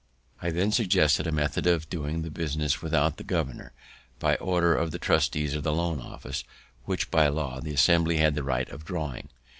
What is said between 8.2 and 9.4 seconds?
the right of drawing.